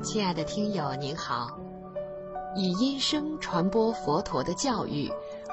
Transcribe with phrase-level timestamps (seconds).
[0.00, 1.58] 亲爱的听友您好，
[2.54, 5.10] 以音声传播佛陀的教育，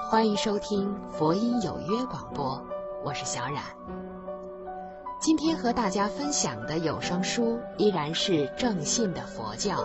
[0.07, 2.63] 欢迎收听佛音有约广播，
[3.03, 3.63] 我是小冉。
[5.19, 9.83] 今天和大家分享的有声书依然是正信的佛教，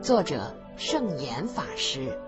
[0.00, 2.18] 作者圣严法师。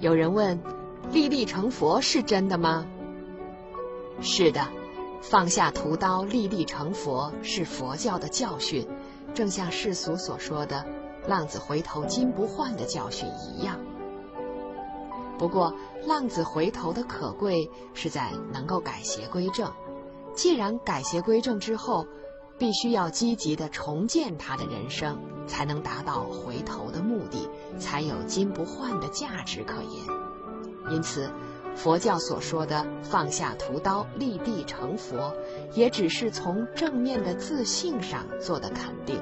[0.00, 0.60] 有人问：
[1.12, 2.84] 立地成佛是真的吗？
[4.20, 4.66] 是的，
[5.20, 8.86] 放下屠刀，立地成佛是佛教的教训，
[9.34, 10.84] 正像世俗所说的
[11.28, 13.78] “浪子回头金不换”的教训一样。
[15.38, 15.74] 不过，
[16.06, 19.70] 浪子回头的可贵是在能够改邪归正。
[20.34, 22.06] 既然改邪归正之后，
[22.56, 30.04] 必须要积极的重建他的人生，才能达到回头的目的，才有金不换的价值可言。
[30.90, 31.30] 因此，
[31.76, 35.34] 佛教所说的放下屠刀，立地成佛，
[35.74, 39.20] 也只是从正面的自信上做的肯定，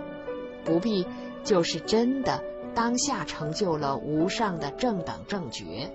[0.65, 1.07] 不必
[1.43, 2.43] 就是真的
[2.75, 5.91] 当下成就了无上的正等正觉。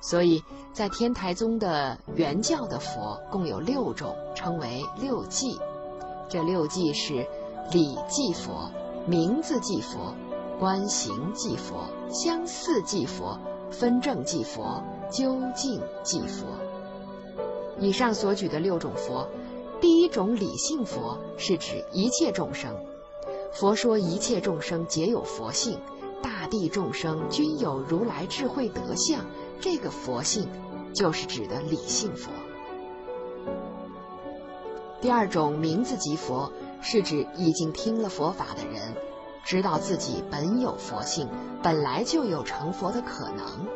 [0.00, 5.58] 所以在天台宗的原教的佛共有六种，称为六记。
[6.28, 7.26] 这六记是
[7.70, 8.70] 理记佛、
[9.06, 10.14] 名字记佛、
[10.58, 13.38] 观行记佛、相似记佛、
[13.72, 16.46] 分正即佛、究竟即佛。
[17.80, 19.28] 以上所举的六种佛，
[19.80, 22.76] 第一种理性佛是指一切众生。
[23.52, 25.78] 佛说一切众生皆有佛性，
[26.22, 29.24] 大地众生均有如来智慧德相。
[29.60, 30.48] 这个佛性，
[30.94, 32.30] 就是指的理性佛。
[35.00, 38.94] 第二种名字即佛，是指已经听了佛法的人，
[39.44, 41.28] 知道自己本有佛性，
[41.62, 43.66] 本来就有成佛的可能。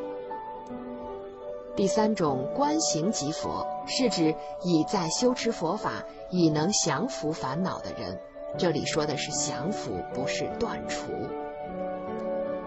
[1.74, 8.18] 第三种观行即佛，是指已在修持佛法，已能降伏烦恼的人。
[8.58, 11.12] 这里说的是降伏，不是断除。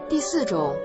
[0.08, 0.76] 第四种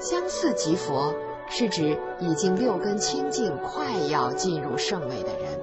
[0.00, 1.14] 相似即佛。
[1.46, 5.60] 是指已经六根清净，快要进入圣位的人。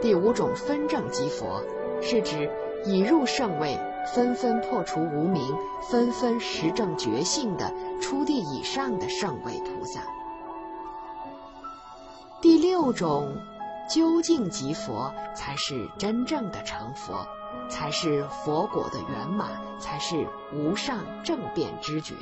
[0.00, 1.62] 第五种分正即佛，
[2.00, 2.50] 是指
[2.86, 5.42] 已入圣位，纷纷破除无明，
[5.90, 10.00] 纷纷实证觉性的初地以上的圣位菩萨。
[12.40, 13.36] 第六种
[13.88, 17.26] 究竟即佛，才是真正的成佛，
[17.68, 22.14] 才是佛果的圆满，才是无上正变知觉。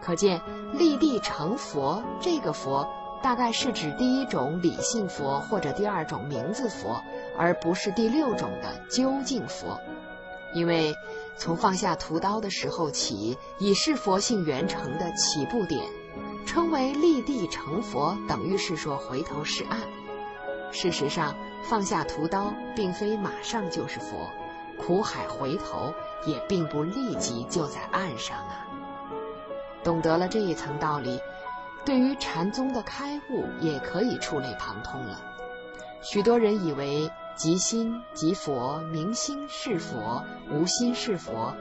[0.00, 0.40] 可见
[0.74, 2.86] 立地成佛，这个佛
[3.22, 7.02] 大概是指第一种理性佛或者第二种名字佛，
[7.36, 9.80] 而不是第六种的究竟佛。
[10.54, 10.94] 因为
[11.36, 15.84] 从放下屠刀的时候起，已是佛性圆成的起步点，
[16.46, 19.80] 称为立地成佛，等于是说回头是岸。
[20.72, 24.28] 事实上，放下屠刀并非马上就是佛，
[24.78, 25.92] 苦海回头
[26.26, 28.66] 也并不立即就在岸上啊。
[29.84, 31.20] 懂得了这一层道理，
[31.84, 35.20] 对于禅宗的开悟也可以触类旁通了。
[36.02, 41.54] 许多人以为即心即佛、明心是佛、无心是佛、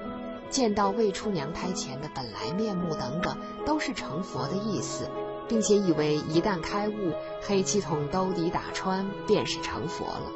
[0.50, 5.08] 见到未出娘胎前的本来面目等等，都是成佛的意思，
[5.48, 10.32] 并且以为一旦开悟，黑气筒兜底打穿便是成佛了。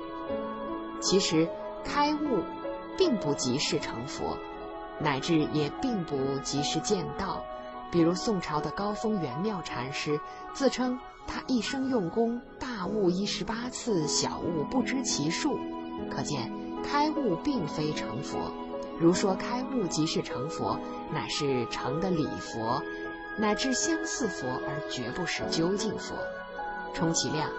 [1.01, 1.49] 其实，
[1.83, 2.43] 开悟
[2.95, 4.37] 并不即是成佛，
[4.99, 7.43] 乃至也并不即是见道。
[7.91, 10.21] 比如宋朝的高峰圆妙禅师
[10.53, 15.57] 自称他一生用功，大悟一十八次，小悟不知其数。
[16.09, 16.51] 可见
[16.83, 18.51] 开悟并非成佛。
[18.99, 20.79] 如说开悟即是成佛，
[21.13, 22.81] 乃是成的理佛，
[23.37, 26.15] 乃至相似佛，而绝不是究竟佛。
[26.93, 27.49] 充其量，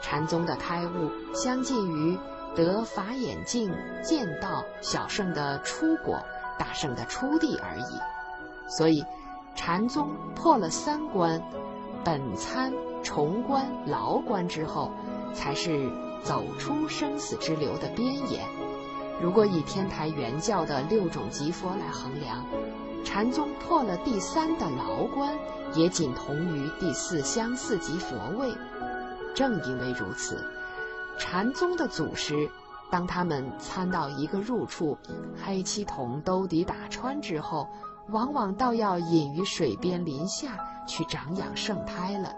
[0.00, 2.18] 禅宗的开悟相近于
[2.54, 3.72] 得法眼镜、
[4.02, 6.22] 见道、小圣的出果、
[6.58, 8.68] 大圣的出地而已。
[8.68, 9.04] 所以。
[9.54, 11.42] 禅宗破了三关，
[12.02, 12.72] 本参、
[13.02, 14.90] 重关、牢关之后，
[15.34, 15.90] 才是
[16.22, 18.44] 走出生死之流的边沿。
[19.20, 22.44] 如果以天台原教的六种极佛来衡量，
[23.04, 25.36] 禅宗破了第三的牢关，
[25.74, 28.52] 也仅同于第四相似级佛位。
[29.34, 30.44] 正因为如此，
[31.18, 32.48] 禅宗的祖师，
[32.90, 34.96] 当他们参到一个入处，
[35.44, 37.68] 黑漆桶兜底打穿之后。
[38.08, 40.58] 往往倒要隐于水边林下
[40.88, 42.34] 去长养圣胎了，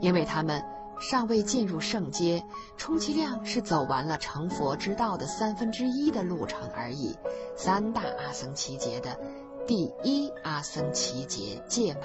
[0.00, 0.62] 因为他们
[1.00, 2.44] 尚未进入圣阶，
[2.76, 7.16] 充其量是走完了成佛之道的三分之一的路程而已。
[7.56, 9.18] 三大阿僧祇劫的
[9.66, 12.02] 第一阿僧祇劫届满。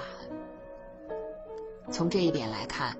[1.90, 2.96] 从这一点来看，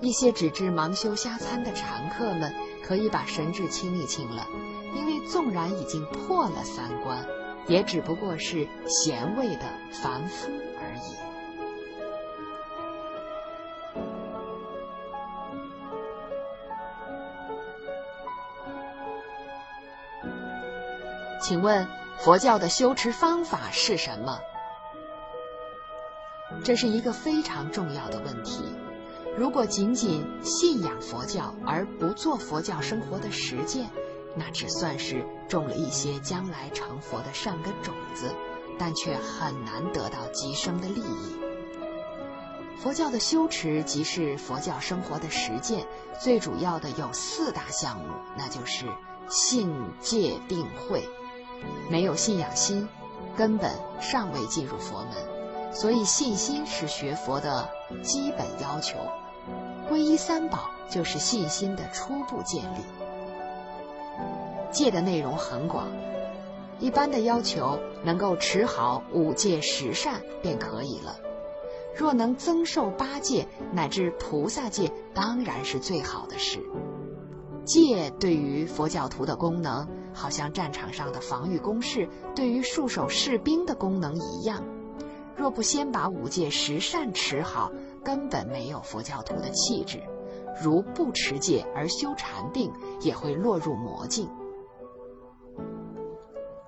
[0.00, 2.54] 一些只知盲修瞎参的常客们，
[2.84, 4.46] 可以把神智清一清了，
[4.94, 7.26] 因为纵然已经破了三观，
[7.66, 10.48] 也只不过是贤位的凡夫
[10.78, 11.31] 而已。
[21.52, 24.40] 请问佛教的修持方法是什么？
[26.64, 28.64] 这是一个非常重要的问题。
[29.36, 33.90] 如果仅仅信仰佛教而不做佛教生活的实践，
[34.34, 38.34] 那只算是种了一些将来成佛的善根种子，
[38.78, 41.38] 但却很难得到极生的利益。
[42.78, 45.86] 佛教的修持即是佛教生活的实践，
[46.18, 48.86] 最主要的有四大项目，那就是
[49.28, 49.70] 信、
[50.00, 51.06] 戒、定、慧。
[51.90, 52.88] 没有信仰心，
[53.36, 53.70] 根本
[54.00, 57.68] 尚未进入佛门，所以信心是学佛的
[58.02, 58.96] 基本要求。
[59.90, 62.78] 皈依三宝就是信心的初步建立。
[64.70, 65.88] 戒的内容很广，
[66.78, 71.16] 一般的要求能够持好五戒十善便可以了。
[71.94, 76.58] 若能增寿八戒乃至菩萨戒，当然是最好的事。
[77.66, 84.64] 戒对于佛教徒的功能，好像战场上的防御工事对于戍守士兵的功能一样。
[85.36, 87.72] 若不先把五戒十善持好，
[88.04, 90.00] 根本没有佛教徒的气质，
[90.62, 92.70] 如不持戒而修禅定，
[93.00, 94.28] 也会落入魔境。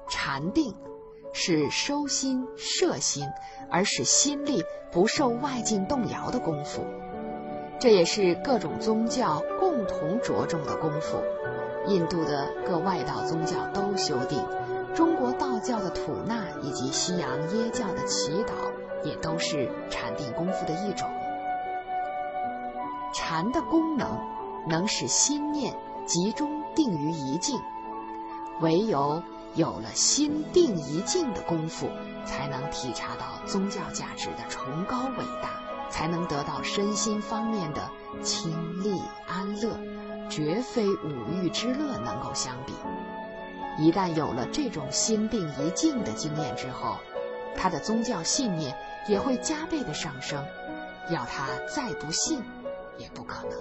[0.09, 0.75] 禅定
[1.33, 3.27] 是收心摄心，
[3.71, 6.83] 而使心力不受外境动摇的功夫。
[7.79, 11.19] 这也是各种宗教共同着重的功夫。
[11.87, 14.45] 印度的各外道宗教都修订，
[14.95, 18.53] 中国道教的吐纳以及西洋耶教的祈祷，
[19.05, 21.09] 也都是禅定功夫的一种。
[23.13, 24.19] 禅的功能
[24.67, 25.75] 能使心念
[26.07, 27.61] 集中定于一境，
[28.61, 29.23] 唯有
[29.55, 31.89] 有了心定一境的功夫，
[32.25, 35.51] 才能体察到宗教价值的崇高伟大，
[35.91, 37.89] 才能得到身心方面的
[38.23, 39.79] 清利安乐，
[40.29, 42.73] 绝非五欲之乐能够相比。
[43.79, 46.97] 一旦有了这种心定一境的经验之后，
[47.57, 48.77] 他的宗教信念
[49.09, 50.45] 也会加倍的上升，
[51.11, 52.43] 要他再不信。
[52.97, 53.59] 也不可能。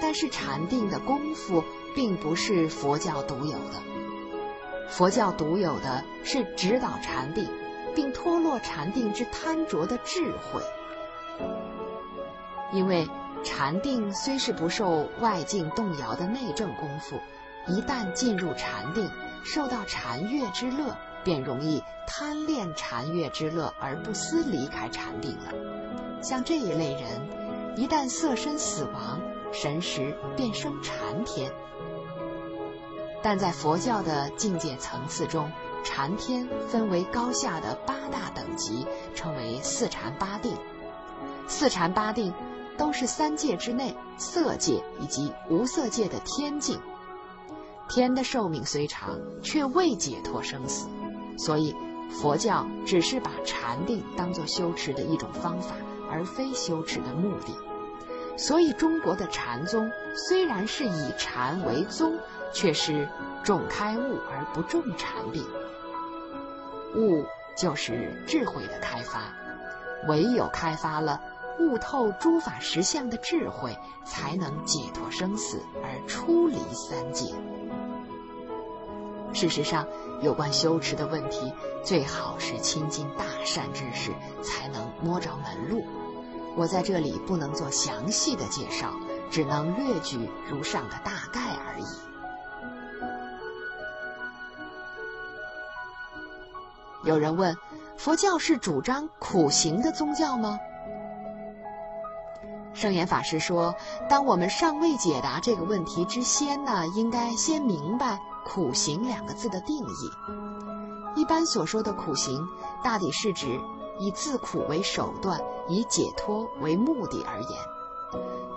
[0.00, 1.64] 但是禅定的功夫
[1.96, 3.82] 并不是佛教独有的，
[4.88, 7.48] 佛教独有的是指导禅定，
[7.92, 10.62] 并脱落禅定之贪着的智慧。
[12.72, 13.08] 因为
[13.44, 17.18] 禅定虽是不受外境动摇的内证功夫，
[17.66, 19.10] 一旦进入禅定，
[19.44, 25.52] 受到禅悦之乐，便容易贪恋禅悦之乐而不思离开禅定了。
[26.20, 29.20] 像这一类人，一旦色身死亡，
[29.52, 31.52] 神识便生禅天。
[33.22, 35.50] 但在佛教的境界层次中，
[35.84, 40.56] 禅天分为高下的八大等级，称为四禅八定。
[41.46, 42.32] 四禅八定
[42.78, 46.80] 都是三界之内色界以及无色界的天境。
[47.90, 50.88] 天的寿命虽长，却未解脱生死，
[51.36, 51.74] 所以
[52.10, 55.74] 佛教只是把禅定当作修持的一种方法。
[56.10, 57.54] 而非修持的目的，
[58.38, 62.18] 所以中国的禅宗虽然是以禅为宗，
[62.50, 63.06] 却是
[63.44, 65.44] 重开悟而不重禅定。
[66.96, 67.26] 悟
[67.58, 69.20] 就是智慧的开发，
[70.08, 71.20] 唯有开发了
[71.58, 77.34] 悟透诸法实相的智慧，才能解脱生死而出离三界。
[79.32, 79.86] 事实上，
[80.22, 84.12] 有关修持的问题，最好是亲近大善之士，
[84.42, 85.84] 才能摸着门路。
[86.56, 88.92] 我在这里不能做详细的介绍，
[89.30, 91.84] 只能略举如上的大概而已。
[97.04, 97.56] 有人问：
[97.96, 100.58] 佛教是主张苦行的宗教吗？
[102.78, 103.74] 圣严法师说：
[104.08, 111.16] 当我们尚未解答这个问题之先呢，应该先明白“苦行”两个字的定义。
[111.16, 112.46] 一般所说的苦行，
[112.84, 113.60] 大抵是指。
[114.00, 117.50] 以自苦为手段，以解脱为目的而言，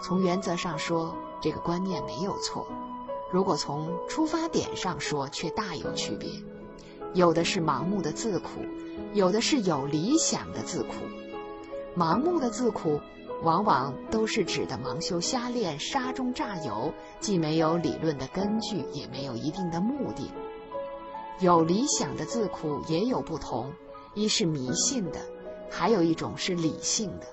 [0.04, 2.64] 从原则上说，这个观念没有错；
[3.32, 6.30] 如果从出发点上说，却大有区别。
[7.16, 8.50] 有的是盲目的自苦，
[9.16, 10.90] 有的是有理想的自苦。
[11.98, 13.02] 盲目的自苦，
[13.44, 20.32] 往往都是指的盲修瞎练、沙中榨油，既没有理论的根据，也没有一定的目的。
[21.40, 23.72] 有理想的自苦也有不同。
[24.14, 25.20] 一是迷信的，
[25.70, 27.26] 还有一种是理性的。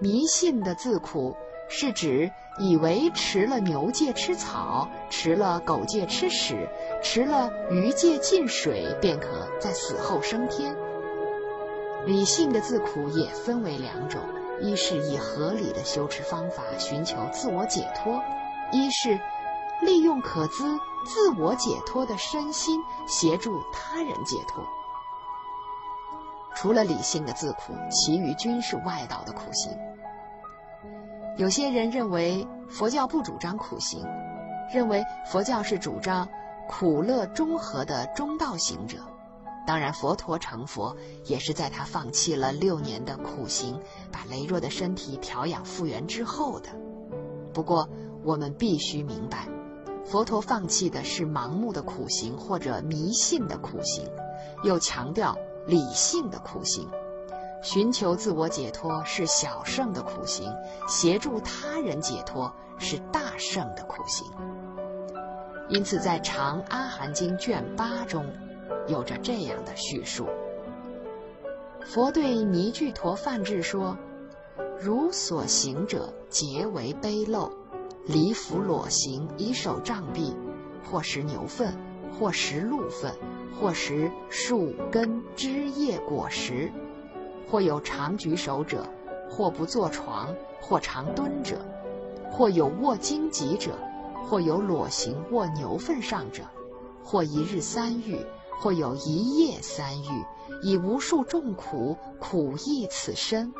[0.00, 1.34] 迷信的自苦
[1.68, 2.30] 是指
[2.60, 6.68] 以为吃了牛界吃草，吃了狗界吃屎，
[7.02, 10.76] 吃了鱼界进水，便可在死后升天。
[12.06, 14.20] 理性的自苦也分为两种：
[14.60, 18.20] 一是以合理的修持方法寻求自我解脱；
[18.72, 19.18] 一是
[19.82, 24.64] 利用可资自我解脱的身心协助他人解脱。
[26.54, 29.76] 除了理性的自苦，其余均是外道的苦行。
[31.36, 34.06] 有些人认为佛教不主张苦行，
[34.72, 36.28] 认为佛教是主张
[36.68, 38.98] 苦乐中和的中道行者。
[39.66, 43.80] 当然，佛陀成佛也是在他放弃了六年的苦行，
[44.12, 46.68] 把羸弱的身体调养复原之后的。
[47.52, 47.88] 不过，
[48.22, 49.48] 我们必须明白，
[50.04, 54.06] 佛陀放弃的是盲目的苦行或者迷信的苦行，
[54.62, 55.36] 又强调。
[55.66, 56.86] 理性的苦行，
[57.62, 60.52] 寻求自我解脱是小圣的苦行；
[60.86, 64.26] 协助他人解脱是大圣的苦行。
[65.70, 68.26] 因此，在《长阿含经》卷八中，
[68.86, 70.26] 有着这样的叙述：
[71.84, 73.96] 佛对尼俱陀梵志说
[74.80, 77.50] ：“如所行者，皆为卑陋，
[78.06, 80.34] 离服裸行，以手杖臂，
[80.90, 81.74] 或食牛粪，
[82.18, 83.12] 或食鹿粪。”
[83.56, 86.72] 或食树根枝叶果实，
[87.48, 88.84] 或有常举手者，
[89.30, 91.60] 或不坐床，或常蹲者，
[92.32, 93.70] 或有卧荆棘者，
[94.26, 96.42] 或有裸行卧牛粪上者，
[97.04, 98.18] 或一日三浴，
[98.60, 100.24] 或有一夜三浴，
[100.62, 103.52] 以无数众苦苦役此身。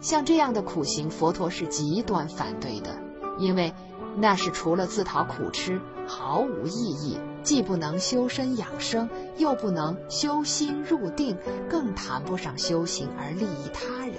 [0.00, 2.98] 像这样的苦行，佛陀是极端反对的，
[3.38, 3.72] 因为
[4.16, 7.18] 那是除了自讨苦吃，毫无意义。
[7.42, 11.36] 既不能修身养生，又不能修心入定，
[11.68, 14.16] 更谈不上修行而利益他人。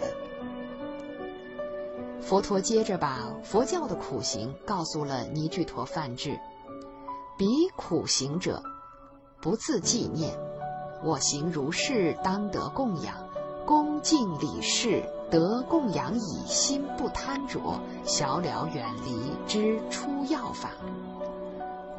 [2.20, 6.38] 佛陀接着把佛教的苦行告诉了尼俱陀梵志：
[7.38, 8.62] 彼苦行者，
[9.43, 10.31] 不自纪念，
[11.03, 13.13] 我行如是，当得供养，
[13.65, 17.59] 恭敬礼事，得供养以心不贪着，
[18.05, 20.69] 小了远离之出要法。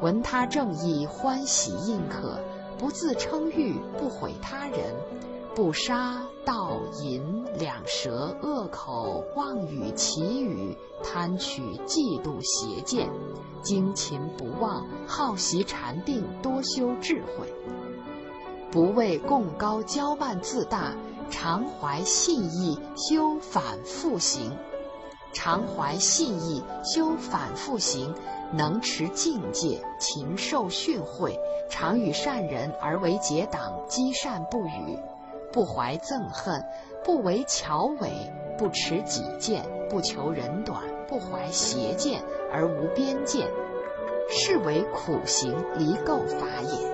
[0.01, 2.39] 闻他正义，欢喜应可，
[2.79, 4.95] 不自称誉，不毁他人，
[5.53, 13.09] 不杀盗淫两舌恶口妄语绮语贪取嫉妒邪见，
[13.63, 17.51] 精勤不忘，好习禅定，多修智慧，
[18.71, 20.93] 不为共高骄慢自大，
[21.31, 24.55] 常怀信义，修反复行，
[25.33, 28.13] 常怀信义，修反复行。
[28.53, 31.35] 能持境界，勤受训诲，
[31.67, 34.99] 常与善人而为结党，积善不语，
[35.55, 36.61] 不怀憎恨，
[37.01, 38.11] 不为巧伪，
[38.57, 42.21] 不持己见，不求人短，不怀邪见
[42.51, 43.47] 而无边见，
[44.29, 46.93] 是为苦行离垢法也。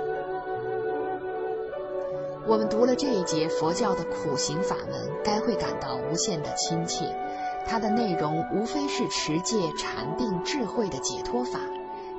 [2.45, 7.17] 我们读了这一节佛教的苦行法门，该会感到无限的亲切。
[7.65, 11.59] 它的内容无非是持戒、禅定、智慧的解脱法，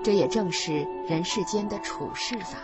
[0.03, 2.59] 这也正是人世间的处世法。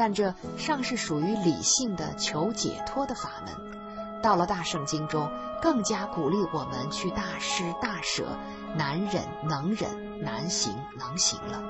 [0.00, 4.22] 但这尚是属于理性的求解脱的法门。
[4.22, 5.30] 到了大圣经中，
[5.60, 8.38] 更加鼓励我们去大施大舍，
[8.74, 11.62] 难忍能忍，难行能行了。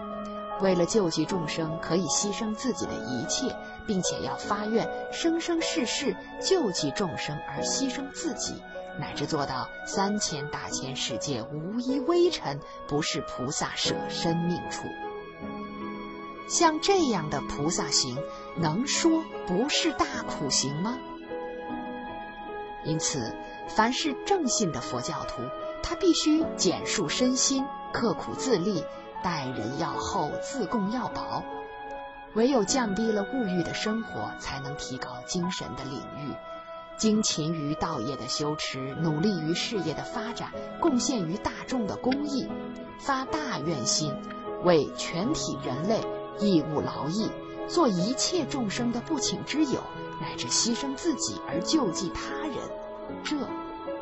[0.61, 3.53] 为了救济众生，可以牺牲自己的一切，
[3.85, 8.63] 并且要发愿生生世世救济众生而牺牲自己。
[8.97, 14.83] 乃至做到三千大千世界无一微尘不是菩萨舍生命处，
[16.51, 18.19] 像这样的菩萨行，
[18.57, 20.99] 能说不是大苦行吗？
[22.85, 23.33] 因此，
[23.69, 25.43] 凡是正信的佛教徒，
[25.81, 28.85] 他必须简述身心，刻苦自立，
[29.23, 31.45] 待人要厚，自供要薄。
[32.35, 36.35] 唯有降低了物欲的生活，才能提高精神的领域。
[36.97, 42.49] 精勤于道业的修持，努力于事业的发展，贡献于大众的公益，
[42.99, 44.13] 发大愿心，
[44.65, 46.01] 为全体人类
[46.39, 47.31] 义务劳役，
[47.67, 49.81] 做一切众生的不请之友，
[50.21, 52.57] 乃至牺牲自己而救济他人，
[53.25, 53.37] 这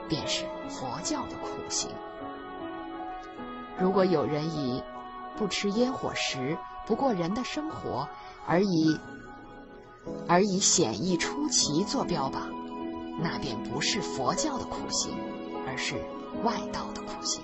[0.08, 1.90] 便是佛教的苦行。
[3.78, 4.82] 如果有人以
[5.36, 8.08] 不吃烟火食、不过人的生活，
[8.46, 8.98] 而以
[10.26, 12.50] 而以显易出奇做标榜，
[13.20, 15.12] 那便不是佛教的苦行，
[15.66, 15.96] 而是
[16.42, 17.42] 外道的苦行。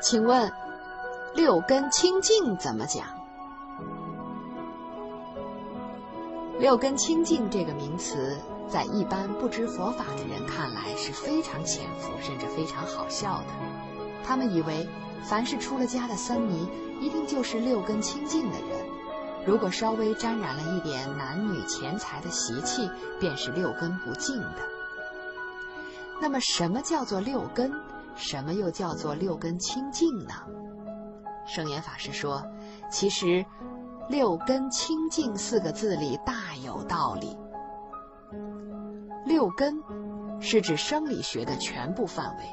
[0.00, 0.50] 请问
[1.34, 3.06] 六根清净怎么讲？
[6.58, 13.46] 六根清净这个名词，在一般不知佛法的人看来是非常浅浮，甚至非常好笑的。
[14.24, 14.88] 他们以为，
[15.22, 16.66] 凡是出了家的僧尼，
[16.98, 18.86] 一定就是六根清净的人。
[19.46, 24.58] 如果稍微沾染了一点男女钱财的习气，便是六根不净的。
[26.20, 27.72] 那么，什么叫做六根？
[28.14, 30.34] 什么又叫做六根清净呢？
[31.46, 32.42] 圣严法师说，
[32.90, 33.44] 其实。
[34.08, 37.38] 六根清净四个字里大有道理。
[39.24, 39.80] 六根
[40.40, 42.44] 是指生理学的全部范围。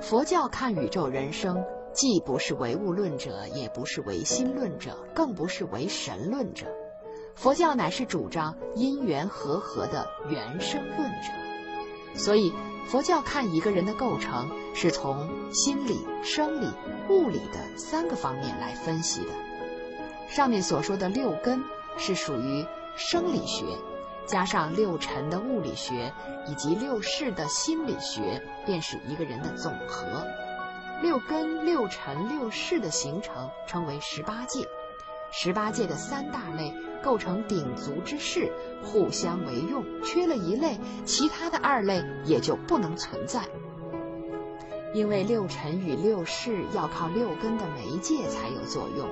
[0.00, 6.66] 佛教看宇宙人生，既不是唯物论者，也不是唯心论者，更不是唯神论者。
[7.36, 12.18] 佛教乃是主张因缘和合的原生论者。
[12.18, 12.52] 所以，
[12.88, 16.70] 佛教看一个人的构成，是从心理、生理、
[17.08, 19.32] 物理的三个方面来分析的。
[20.28, 21.62] 上面所说的六根
[21.98, 22.64] 是属于
[22.96, 23.64] 生理学，
[24.24, 26.12] 加上六尘的物理学
[26.46, 30.24] 以及六世的心理学，便是一个人的总和。
[31.02, 34.66] 六根、六尘、六世的形成称为十八界。
[35.32, 36.72] 十八界的三大类
[37.06, 38.50] 构成鼎足之势，
[38.82, 43.42] 互相为用，缺了一类，其他的二类也就不能存在。
[44.92, 49.08] 因为六尘与六世要靠六根的媒介才有作用。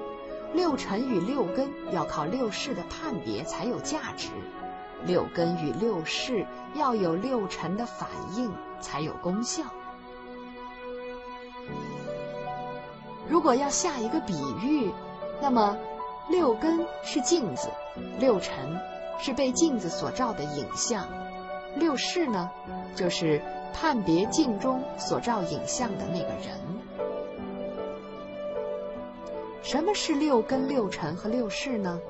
[0.53, 4.31] 六尘与六根要靠六世的判别才有价值，
[5.07, 9.63] 六根与六世要有六尘的反应才有功效。
[13.29, 14.91] 如果要下一个比喻，
[15.41, 15.77] 那么
[16.29, 17.69] 六根是镜子，
[18.19, 18.81] 六尘
[19.19, 21.07] 是被镜子所照的影像，
[21.77, 22.51] 六世呢，
[22.95, 23.41] 就是
[23.73, 26.59] 判别镜中所照影像的那个人。
[29.63, 32.01] 什么是六根、六尘和六识呢？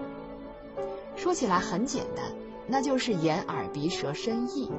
[1.16, 2.24] 说起来很简单，
[2.66, 4.70] 那就是眼、耳、鼻、舌、身、意。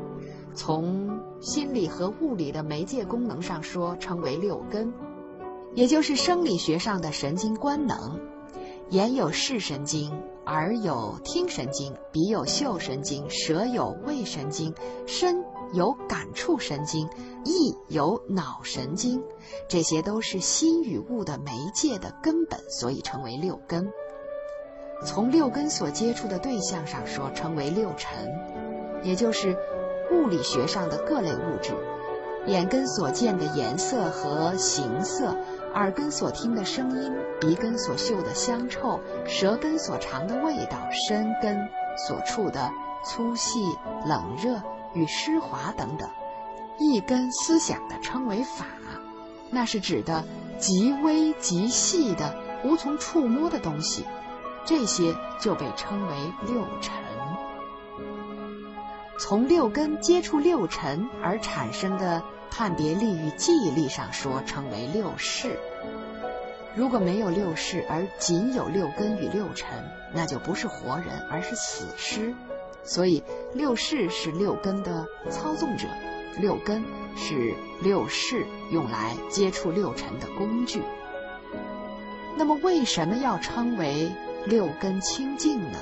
[0.54, 4.94] 从心理和物理的媒介功能上说，称为六根，
[5.74, 8.20] 也就是生理学上的神经官能。
[8.90, 14.74] 眼有视神经，耳有听神经，鼻有嗅神经，舌有味神经，
[15.06, 15.44] 身。
[15.74, 17.10] 有感触神经，
[17.44, 19.22] 意有脑神经，
[19.68, 23.92] 这些都是心与物的媒介的根本，所以称为六根。
[25.04, 28.32] 从六根所接触的对象上说，称为六尘，
[29.04, 29.58] 也就是
[30.12, 31.74] 物理学上的各类物质。
[32.46, 35.36] 眼根所见的颜色和形色，
[35.76, 41.70] 耳根所听的声音，鼻根所嗅的香臭，舌根所尝的味道，身根
[42.08, 42.72] 所触的
[43.04, 43.60] 粗细
[44.06, 44.62] 冷热。
[44.98, 46.10] 与湿滑等等，
[46.80, 48.66] 一根思想的称为法，
[49.50, 50.24] 那是指的
[50.58, 52.34] 极微极细的
[52.64, 54.06] 无从触摸的东西，
[54.64, 56.16] 这些就被称为
[56.48, 56.94] 六尘。
[59.20, 65.60] 从六根接触六尘而产生的判别力与记忆力上说，称为六识。
[66.76, 69.70] 如果没有六识，而仅有六根与六尘，
[70.14, 72.34] 那就不是活人，而是死尸。
[72.84, 75.88] 所以，六识是六根的操纵者，
[76.38, 76.84] 六根
[77.16, 80.82] 是六识用来接触六尘的工具。
[82.38, 84.12] 那么，为什么要称为
[84.46, 85.80] 六根清净呢？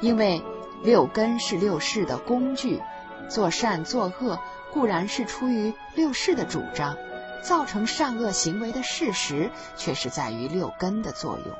[0.00, 0.42] 因为
[0.82, 2.80] 六根是六识的工具，
[3.28, 4.38] 做善做恶
[4.72, 6.96] 固然是出于六识的主张，
[7.42, 11.56] 造成善恶行为的事实却是在于六根的作用。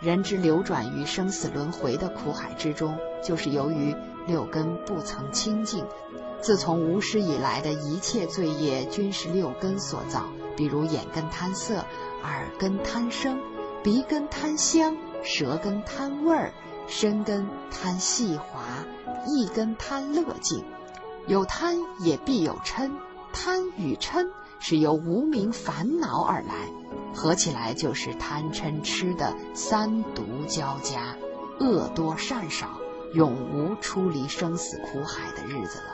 [0.00, 3.94] 人之流转于生死轮回的苦海之中，就是由于
[4.26, 5.86] 六根不曾清净。
[6.40, 10.24] 自从无始以来的一切罪业，均是六根所造。
[10.56, 11.84] 比如眼根贪色，
[12.24, 13.40] 耳根贪声，
[13.84, 16.52] 鼻根贪香，舌根贪味儿，
[16.88, 18.60] 身根贪细滑，
[19.28, 20.64] 意根贪乐境。
[21.26, 22.90] 有贪也必有嗔，
[23.32, 26.54] 贪与嗔是由无名烦恼而来。
[27.14, 31.16] 合起来就是贪嗔痴的三毒交加，
[31.60, 32.70] 恶多善少，
[33.12, 35.84] 永无出离生死苦海的日子了。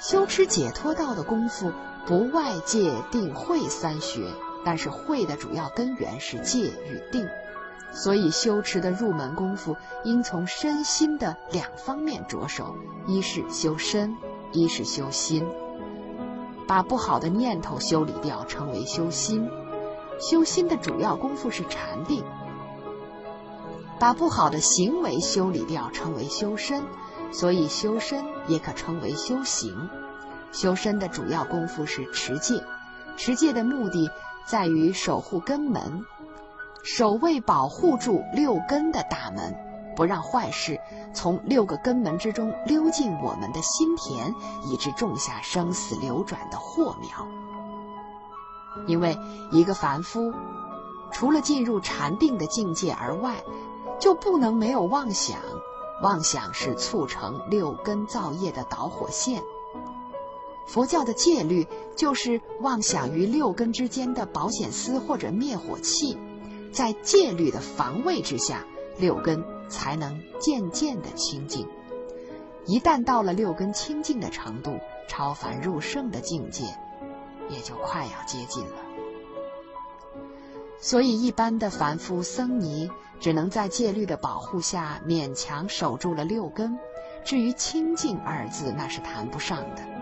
[0.00, 1.72] 修持解脱道的功夫
[2.06, 4.32] 不外界定慧三学，
[4.64, 7.28] 但是慧的主要根源是戒与定，
[7.92, 12.74] 所以修持的入门功夫应从身心的两方面着手：
[13.06, 14.16] 一是修身，
[14.52, 15.46] 一是修心。
[16.66, 19.48] 把不好的念头修理掉，称为修心。
[20.18, 22.24] 修心的主要功夫是禅定。
[24.00, 26.82] 把不好的行为修理掉，称为修身。
[27.30, 29.88] 所以修身也可称为修行。
[30.52, 32.62] 修身的主要功夫是持戒，
[33.16, 34.10] 持戒的目的
[34.44, 36.04] 在于守护根门，
[36.82, 39.54] 守卫保护住六根的大门，
[39.94, 40.80] 不让坏事
[41.14, 44.34] 从六个根门之中溜进我们的心田，
[44.70, 47.26] 以致种下生死流转的祸苗。
[48.86, 49.16] 因为
[49.52, 50.32] 一个凡夫，
[51.12, 53.42] 除了进入禅定的境界而外，
[54.00, 55.38] 就不能没有妄想。
[56.02, 59.40] 妄想是促成六根造业的导火线。
[60.66, 66.18] 佛教的戒律就是妄想于六根之间的保险丝或者灭火器，
[66.72, 68.64] 在戒律的防卫之下，
[68.98, 71.68] 六根才能渐渐的清净。
[72.66, 76.64] 一旦到了六根清净的程度，超凡入圣的境界
[77.48, 78.76] 也就快要接近了。
[80.80, 82.90] 所以，一般的凡夫僧尼。
[83.20, 86.76] 只能在戒律的保护下勉强守住了六根，
[87.24, 90.01] 至于清净二字，那是谈不上的。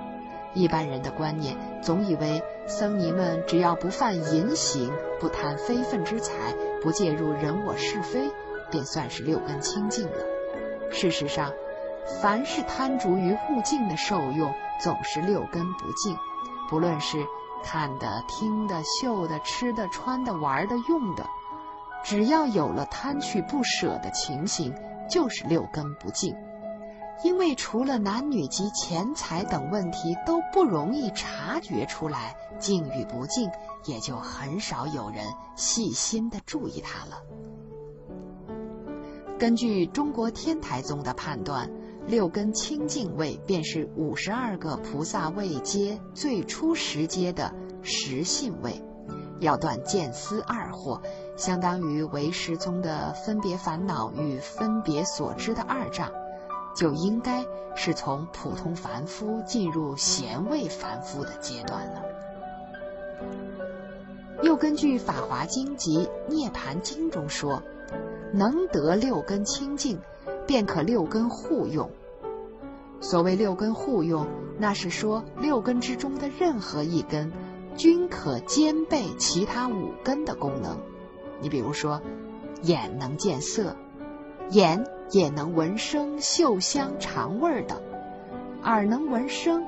[0.53, 8.31] 一般人的观念总以为僧尼们只要不犯淫行，不贪非分之财，不介入人我是非，
[8.71, 10.25] 便算是六根清净了。
[10.91, 11.53] 事实上，
[12.21, 16.17] 凡是贪着于物境的受用，总是六根不净。
[16.69, 17.25] 不论是
[17.63, 21.25] 看的、听的、嗅的、吃的、穿的、玩的、用的。
[22.03, 24.75] 只要有了贪去不舍的情形，
[25.09, 26.35] 就是六根不净。
[27.23, 33.51] 因为除了男女及钱财等问题都不容易察觉出来，净与不净，
[33.85, 37.23] 也就很少有人细心的注意它了。
[39.39, 41.71] 根据中国天台宗的判断，
[42.07, 48.83] 六根清净位便是五十二个菩萨位阶最初十阶的实信位，
[49.41, 51.01] 要断见思二惑。
[51.37, 56.11] 相当于唯识宗的分别烦恼与分别所知的二障，
[56.81, 57.45] 就应该
[57.77, 62.03] 是从普通凡夫进入贤位凡夫的阶段了。
[64.43, 67.62] 又根据《法华经》及《涅盘经》中说，
[68.33, 70.01] 能得六根清净，
[70.47, 71.90] 便可六根互用。
[72.99, 74.27] 所谓六根互用，
[74.59, 77.31] 那是说六根之中的任何一根，
[77.77, 80.79] 均可兼备其他五根的功能。
[81.43, 82.01] 你比如说，
[82.62, 83.77] 眼能见色，
[84.51, 87.77] 眼也能闻声、嗅香、尝味等；
[88.65, 89.65] 耳能闻声，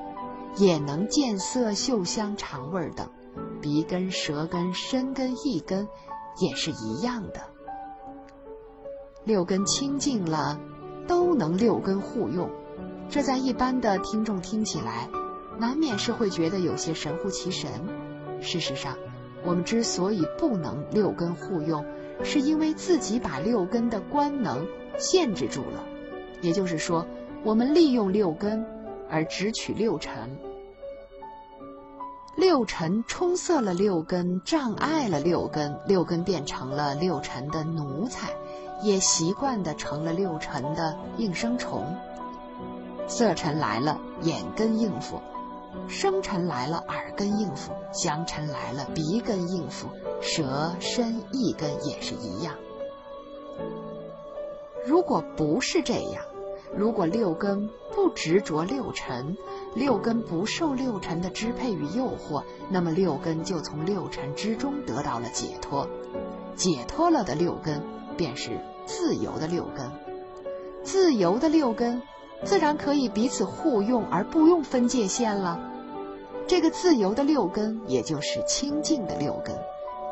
[0.57, 3.05] 也能见色、嗅香、尝味等；
[3.61, 5.87] 鼻根、舌根、身根、意根
[6.39, 7.41] 也是一样的。
[9.23, 10.59] 六根清净了，
[11.07, 12.49] 都能六根互用。
[13.09, 15.07] 这在一般的听众听起来，
[15.57, 17.71] 难免是会觉得有些神乎其神。
[18.41, 18.97] 事实上，
[19.45, 21.85] 我们之所以不能六根互用，
[22.23, 24.65] 是因为自己把六根的官能
[24.97, 25.83] 限制住了。
[26.41, 27.05] 也就是说，
[27.43, 28.65] 我们利用六根，
[29.09, 30.37] 而只取六尘。
[32.35, 38.29] 六尘冲塞了六根，障碍了六根，六根变成了六尘的奴才，
[38.81, 41.85] 也习惯的成了六尘的应声虫。
[43.07, 45.21] 色尘来了，眼根应付。
[45.87, 49.87] 生尘来了，耳根应付；香尘来了，鼻根应付；
[50.21, 52.55] 舌身意根也是一样。
[54.85, 56.25] 如果不是这样，
[56.75, 59.37] 如果六根不执着六尘，
[59.75, 65.87] 六根不受六尘的支配与诱惑，那么六根就从六尘之中得到了解脱。
[66.55, 67.81] 解脱了的六根，
[68.17, 69.91] 便是自由的六根。
[70.83, 72.01] 自由的六根。
[72.43, 75.59] 自然可以彼此互用，而不用分界线了。
[76.45, 79.55] 这个自由的六根，也就是清净的六根。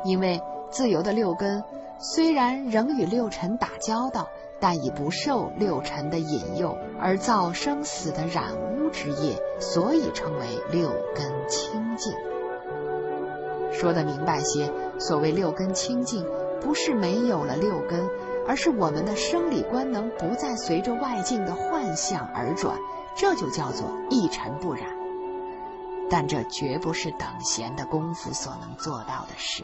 [0.06, 1.64] 因为自由的六根
[2.00, 12.14] 虽然仍与六尘打交道，但已不受六尘的引诱而造生死的染污之业，所以称为六根清净。
[13.72, 16.26] 说的明白些，所谓六根清净，
[16.62, 18.10] 不是没有了六根。
[18.48, 22.78] 而是我们的生理官能不再随着外境的幻象而转，
[23.16, 24.86] 这就叫做一尘不染。
[26.10, 29.64] 但这绝不是等闲的功夫所能做到的事。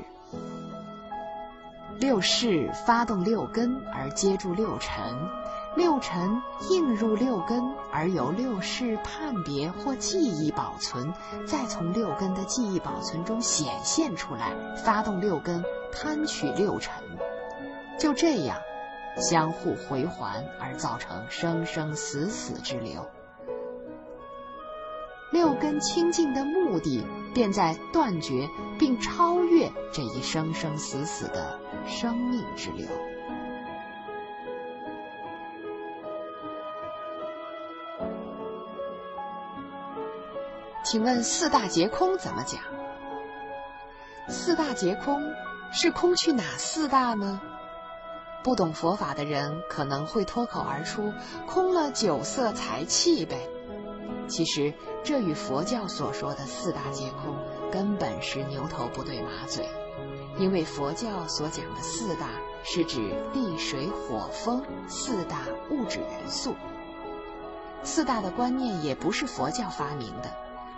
[1.99, 4.95] 六识发动六根而接住六尘，
[5.75, 11.11] 六尘映入六根而由六识判别或记忆保存，
[11.47, 16.93] 再从六根的记忆保存中显现出来，发动六根贪取六尘。
[17.97, 18.61] 就这样。
[19.19, 23.03] 相互回环而造成生生死死之流。
[25.31, 32.87] 六根清净的目的，便在断绝并超越这一生生死死的生命之流。
[40.83, 42.61] 请问四大皆空怎么讲？
[44.29, 45.23] 四大皆空
[45.73, 47.41] 是空去哪四大呢？
[48.47, 51.11] 不懂佛法的人可能会脱口而出
[51.45, 53.45] ：“空了酒色财气呗。”
[54.29, 57.35] 其实这与佛教所说的四大皆空
[57.69, 59.67] 根本是牛头不对马嘴，
[60.39, 62.29] 因为佛教所讲的四大
[62.63, 66.55] 是指地水火风四大物质元素。
[67.83, 70.31] 四大的观念也不是佛教发明的，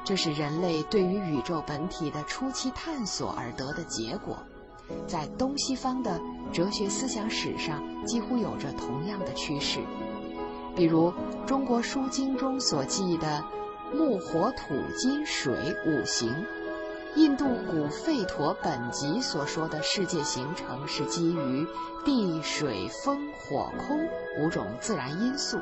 [0.04, 4.40] 这是人类对于宇宙本体的初期探索而得的结果，
[5.08, 6.20] 在东西方的
[6.52, 9.80] 哲学思想史上几乎有着同样的趋势。
[10.76, 11.14] 比如
[11.46, 13.44] 中国书经中所记的
[13.94, 15.54] 木、火、土、金、水
[15.86, 16.46] 五行，
[17.16, 21.68] 印度古吠陀本集所说的世界形成是基于
[22.06, 24.00] 地、水、风、火、空
[24.40, 25.58] 五种自然因素。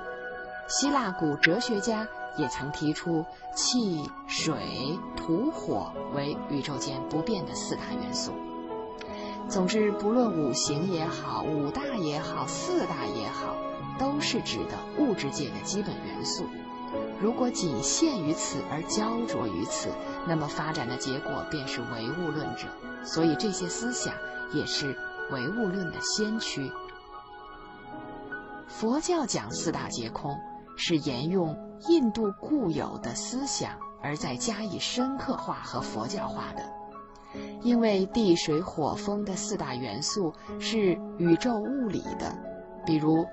[0.68, 2.06] 希腊古哲学家
[2.38, 8.34] 也曾提出气、水、土、火为宇宙间不变的四大元素。
[9.50, 13.56] 总之，不论五行也好，五大也好，四大也好，
[13.98, 16.46] 都是指的物质界的基本元素。
[17.22, 19.90] 如果仅限于此而焦灼于此，
[20.28, 22.68] 那么发展的结果便是唯物论者。
[23.04, 24.14] 所以，这些思想
[24.54, 24.98] 也是
[25.32, 26.72] 唯物论的先驱。
[28.68, 30.38] 佛教讲四大皆空。
[30.80, 31.58] 是沿用
[31.90, 36.62] 印度固有的思想，而再加以深刻化和佛教化的。
[37.62, 42.38] 因为地水火风的四大元素是宇宙物理的，
[42.86, 43.26] 比如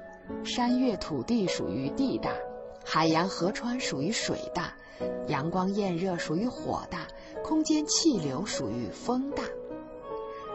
[0.45, 2.31] 山岳土地属于地大，
[2.85, 4.75] 海洋河川属于水大，
[5.29, 7.07] 阳光炎热属于火大，
[7.43, 9.43] 空间气流属于风大。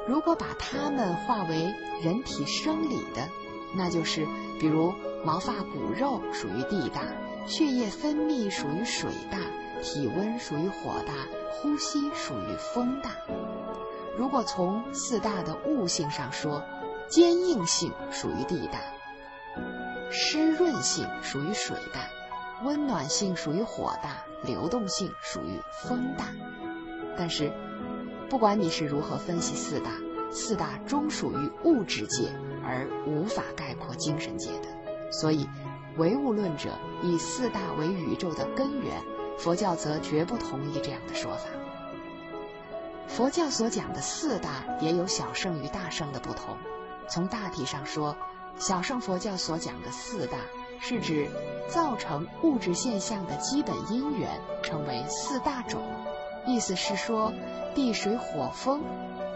[0.08, 3.28] 如果把它们化为人体生理的，
[3.76, 4.26] 那就是
[4.60, 4.94] 比如。
[5.22, 7.02] 毛发骨肉属于地大，
[7.46, 9.38] 血液分泌属于水大，
[9.82, 11.14] 体温属于火大，
[11.52, 13.12] 呼吸属于风大。
[14.18, 16.64] 如果从四大的物性上说，
[17.08, 18.80] 坚硬性属于地大，
[20.12, 22.02] 湿润性属于水大，
[22.66, 26.26] 温暖性属于火大，流动性属于风大。
[27.18, 27.52] 但是，
[28.30, 29.92] 不管你是如何分析四大，
[30.32, 32.30] 四大终属于物质界，
[32.64, 34.68] 而无法概括精神界的。
[35.12, 35.48] 所以，
[35.98, 36.70] 唯物论者
[37.02, 39.02] 以四大为宇宙的根源，
[39.40, 41.46] 佛教则绝不同意这样的说法。
[43.08, 46.58] 佛教所讲的四大也有小圣与大圣的不同。
[47.08, 48.16] 从大体上说，
[48.58, 50.38] 小圣佛教所讲的四大
[50.82, 51.28] 是指
[51.68, 54.30] 造成物质现象的基本因缘，
[54.62, 55.82] 称为四大种。
[56.46, 57.34] 意思是说，
[57.74, 58.84] 地水火风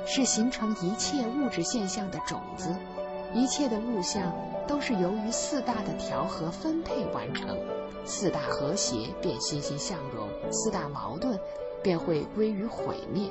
[0.05, 2.75] 是形成一切物质现象的种子，
[3.33, 4.35] 一切的物象。
[4.65, 7.57] 都是由于四大的调和分配完成，
[8.05, 11.39] 四大和谐便欣欣向荣，四大矛盾
[11.81, 13.29] 便会归于毁灭。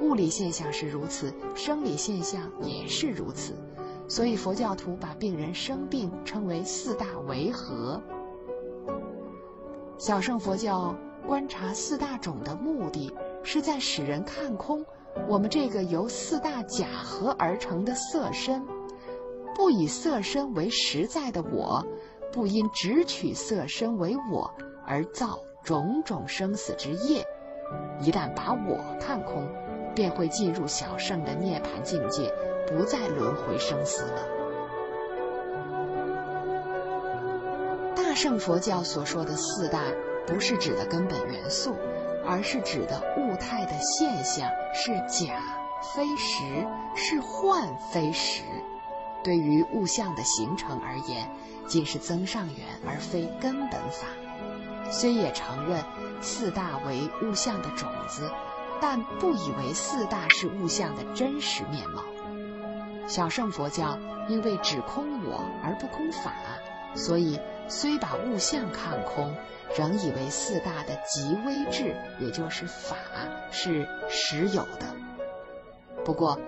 [0.00, 3.54] 物理现象是如此，生理现象也是如此。
[4.08, 8.02] 所以佛教徒把病人生病称为四大为和。
[9.98, 10.94] 小乘佛教
[11.26, 14.84] 观察四大种的目的，是在使人看空
[15.28, 18.62] 我们这个由四大假合而成的色身。
[19.54, 21.86] 不以色身为实在的我，
[22.32, 24.50] 不因只取色身为我
[24.86, 27.24] 而造种种生死之业。
[28.00, 29.46] 一旦把我看空，
[29.94, 32.32] 便会进入小圣的涅槃境界，
[32.66, 34.28] 不再轮回生死了。
[37.94, 39.84] 大圣佛教所说的四大，
[40.26, 41.76] 不是指的根本元素，
[42.26, 45.40] 而是指的物态的现象，是假
[45.94, 48.42] 非实，是幻非实。
[49.22, 51.30] 对于物象的形成而言，
[51.66, 54.06] 仅是增上缘，而非根本法。
[54.90, 55.82] 虽也承认
[56.20, 58.30] 四大为物象的种子，
[58.80, 62.02] 但不以为四大是物象的真实面貌。
[63.06, 66.32] 小乘佛教因为只空我而不空法，
[66.94, 69.34] 所以虽把物象看空，
[69.76, 72.96] 仍以为四大的极微智，也就是法，
[73.50, 74.94] 是实有的。
[76.04, 76.38] 不过，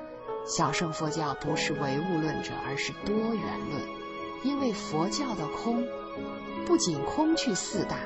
[0.47, 3.83] 小乘佛教不是唯物论者，而是多元论，
[4.43, 5.87] 因为佛教的空
[6.67, 7.97] 不仅空去四大，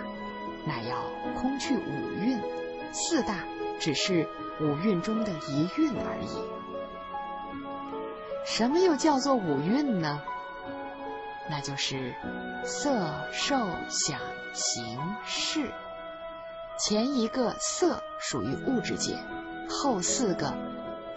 [0.64, 1.03] 乃要
[1.40, 2.38] 空去五蕴，
[2.92, 3.44] 四大
[3.81, 4.29] 只是
[4.61, 6.29] 五蕴中的一蕴而已。
[8.46, 10.22] 什么又叫做五蕴呢？
[11.51, 12.14] 那就是
[12.64, 13.57] 色、受、
[13.88, 14.20] 想、
[14.55, 15.70] 行、识。
[16.79, 19.18] 前一个色属于物质界，
[19.68, 20.55] 后四个。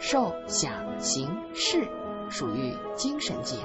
[0.01, 1.87] 受想行识
[2.27, 3.55] 属于精神界，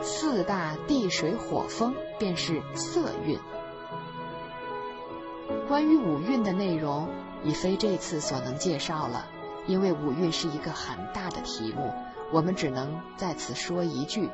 [0.00, 3.38] 四大地水火风便是色蕴。
[5.68, 7.10] 关于五蕴的内容
[7.44, 9.26] 已非这次所能介绍了，
[9.66, 11.92] 因为五蕴是一个很大的题目，
[12.32, 14.30] 我们只能在此说一句：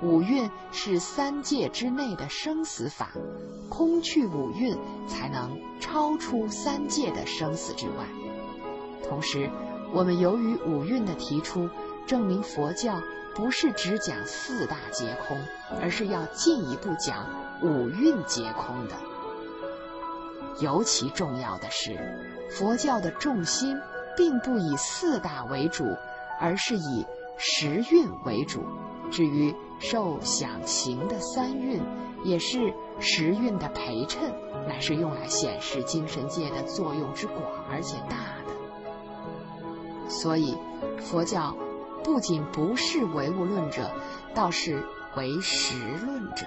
[0.00, 3.10] 五蕴是三界之内的生死法，
[3.68, 4.78] 空去五蕴，
[5.08, 8.06] 才能超出三界的生死之外。
[9.08, 9.50] 同时，
[9.92, 11.68] 我们由于五蕴的提出，
[12.06, 13.00] 证明佛教
[13.34, 15.36] 不是只讲四大皆空，
[15.80, 17.26] 而是要进一步讲
[17.62, 18.94] 五蕴皆空的。
[20.60, 21.98] 尤其重要的是，
[22.50, 23.78] 佛教的重心
[24.16, 25.84] 并不以四大为主，
[26.38, 28.62] 而是以十蕴为主。
[29.10, 31.80] 至于受想行的三蕴，
[32.22, 34.32] 也是十蕴的陪衬，
[34.68, 38.59] 乃是用来显示精神界的作用之广而且大的。
[40.10, 40.58] 所以，
[40.98, 41.56] 佛教
[42.02, 43.90] 不仅不是唯物论者，
[44.34, 44.84] 倒是
[45.16, 46.44] 唯识论者。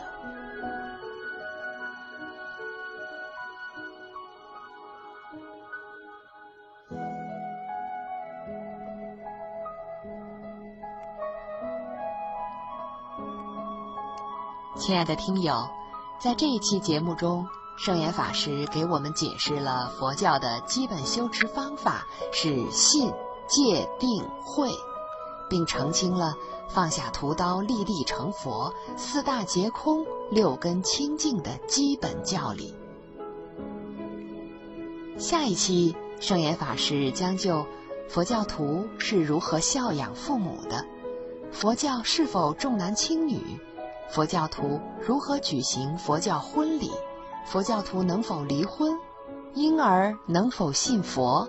[14.75, 15.65] 亲爱的听友，
[16.19, 17.47] 在这一期节目中，
[17.77, 23.09] 圣严法师给我们解释了佛教的基本修持方法是信、
[23.47, 24.71] 戒、定、慧，
[25.49, 26.35] 并澄清了
[26.67, 32.73] 放下屠刀立地成佛、四大皆空、六根清净的基本教理。
[35.17, 37.65] 下一期，圣严法师将就
[38.09, 40.85] 佛教徒是如何孝养父母的，
[41.51, 43.39] 佛教是否重男轻女。
[44.09, 46.91] 佛教徒如何举行佛教婚礼？
[47.45, 48.97] 佛教徒能否离婚？
[49.53, 51.47] 婴儿能否信佛？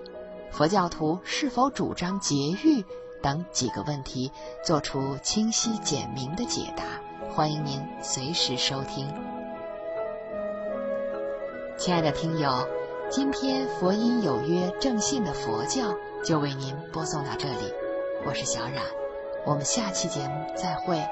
[0.57, 2.85] 佛教徒是否主张节育？
[3.21, 4.31] 等几个问题，
[4.65, 6.85] 做出清晰简明的解答。
[7.29, 9.13] 欢迎您随时收听。
[11.77, 12.69] 亲爱的听友，
[13.11, 17.75] 今天佛音有约正信的佛教就为您播送到这里，
[18.25, 18.81] 我是小冉，
[19.45, 21.03] 我们下期节目再会。